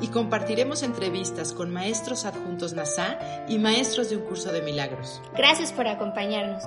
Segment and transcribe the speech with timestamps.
[0.00, 3.18] Y compartiremos entrevistas con maestros adjuntos NASA
[3.48, 5.20] y maestros de un curso de milagros.
[5.36, 6.64] Gracias por acompañarnos.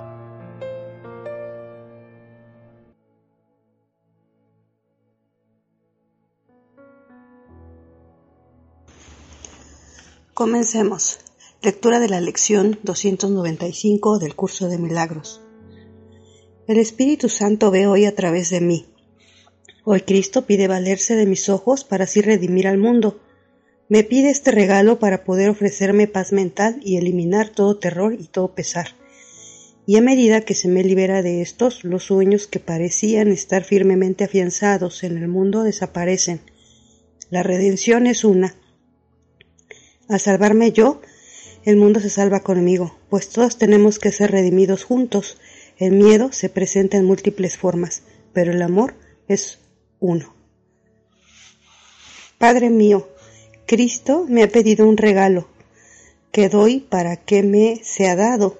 [10.34, 11.20] Comencemos.
[11.62, 15.40] Lectura de la lección 295 del curso de milagros.
[16.66, 18.86] El Espíritu Santo ve hoy a través de mí.
[19.84, 23.20] Hoy Cristo pide valerse de mis ojos para así redimir al mundo.
[23.88, 28.54] Me pide este regalo para poder ofrecerme paz mental y eliminar todo terror y todo
[28.54, 28.88] pesar.
[29.86, 34.24] Y a medida que se me libera de estos, los sueños que parecían estar firmemente
[34.24, 36.40] afianzados en el mundo desaparecen.
[37.28, 38.56] La redención es una,
[40.08, 41.00] al salvarme yo,
[41.64, 45.38] el mundo se salva conmigo, pues todos tenemos que ser redimidos juntos.
[45.78, 48.02] El miedo se presenta en múltiples formas,
[48.34, 48.96] pero el amor
[49.28, 49.60] es
[50.00, 50.34] uno.
[52.36, 53.08] Padre mío,
[53.66, 55.48] Cristo me ha pedido un regalo
[56.32, 58.58] que doy para que me sea dado.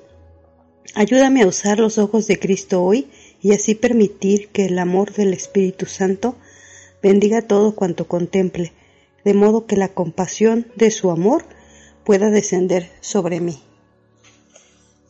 [0.95, 3.09] Ayúdame a usar los ojos de Cristo hoy
[3.43, 6.37] y así permitir que el amor del Espíritu Santo
[7.03, 8.73] bendiga todo cuanto contemple
[9.25, 11.45] de modo que la compasión de su amor
[12.05, 13.59] pueda descender sobre mí.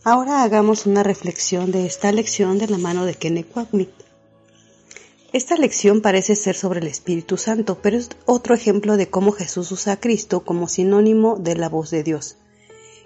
[0.04, 3.90] Ahora hagamos una reflexión de esta lección de la mano de Kennequamik.
[5.34, 9.72] Esta lección parece ser sobre el Espíritu Santo, pero es otro ejemplo de cómo Jesús
[9.72, 12.36] usa a Cristo como sinónimo de la voz de Dios.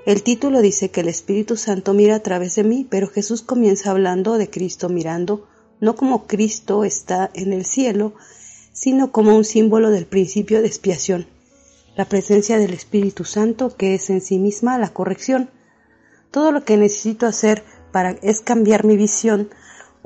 [0.04, 3.92] El título dice que el Espíritu Santo mira a través de mí, pero Jesús comienza
[3.92, 5.48] hablando de Cristo mirando,
[5.80, 8.12] no como Cristo está en el cielo,
[8.74, 11.26] sino como un símbolo del principio de expiación,
[11.96, 15.48] la presencia del Espíritu Santo que es en sí misma la corrección.
[16.30, 19.48] Todo lo que necesito hacer para es cambiar mi visión,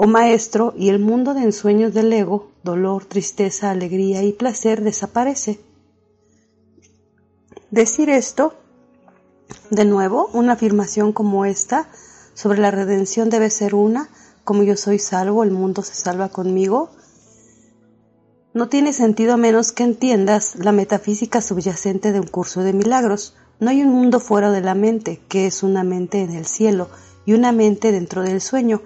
[0.05, 5.61] oh maestro, y el mundo de ensueños del ego, dolor, tristeza, alegría y placer desaparece.
[7.71, 8.55] Decir esto,
[9.71, 11.89] de nuevo, una afirmación como esta
[12.35, 14.09] sobre la redención debe ser una,
[14.43, 16.91] como yo soy salvo, el mundo se salva conmigo,
[18.55, 23.37] no tiene sentido a menos que entiendas la metafísica subyacente de un curso de milagros.
[23.61, 26.89] No hay un mundo fuera de la mente, que es una mente en el cielo
[27.25, 28.83] y una mente dentro del sueño.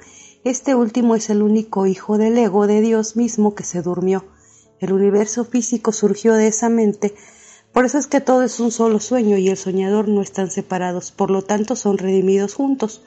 [0.47, 4.25] Este último es el único hijo del ego de Dios mismo que se durmió.
[4.79, 7.17] El universo físico surgió de esa mente.
[7.73, 11.11] Por eso es que todo es un solo sueño y el soñador no están separados,
[11.11, 13.03] por lo tanto son redimidos juntos.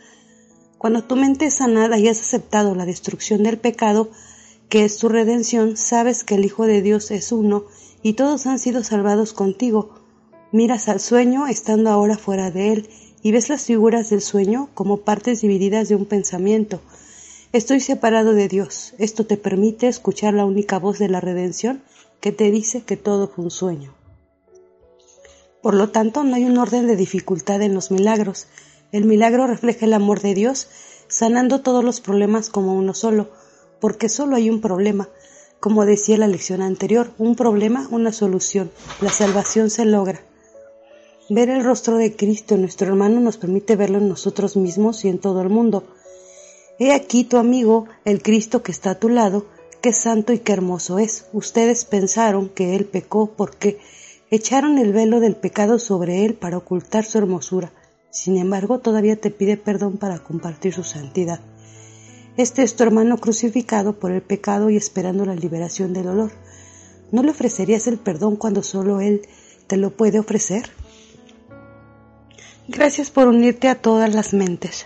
[0.78, 4.10] Cuando tu mente es sanada y has aceptado la destrucción del pecado,
[4.68, 7.64] que es tu redención, sabes que el Hijo de Dios es uno
[8.04, 9.96] y todos han sido salvados contigo.
[10.52, 12.90] Miras al sueño estando ahora fuera de él
[13.24, 16.82] y ves las figuras del sueño como partes divididas de un pensamiento.
[17.52, 18.94] Estoy separado de Dios.
[19.00, 21.82] Esto te permite escuchar la única voz de la redención
[22.22, 23.96] que te dice que todo fue un sueño.
[25.64, 28.46] Por lo tanto, no hay un orden de dificultad en los milagros.
[28.92, 30.68] El milagro refleja el amor de Dios,
[31.08, 33.32] sanando todos los problemas como uno solo,
[33.82, 35.10] porque solo hay un problema.
[35.60, 38.70] Como decía la lección anterior, un problema, una solución.
[39.02, 40.22] La salvación se logra.
[41.30, 45.18] Ver el rostro de Cristo, nuestro hermano, nos permite verlo en nosotros mismos y en
[45.18, 45.84] todo el mundo.
[46.80, 49.46] He aquí tu amigo, el Cristo que está a tu lado,
[49.82, 51.26] qué santo y qué hermoso es.
[51.34, 53.80] Ustedes pensaron que él pecó porque
[54.32, 57.74] echaron el velo del pecado sobre él para ocultar su hermosura.
[58.12, 61.42] Sin embargo, todavía te pide perdón para compartir su santidad.
[62.38, 66.32] Este es tu hermano crucificado por el pecado y esperando la liberación del dolor.
[67.12, 69.24] ¿No le ofrecerías el perdón cuando solo Él
[69.68, 70.70] te lo puede ofrecer?
[72.70, 74.86] Gracias por unirte a todas las mentes.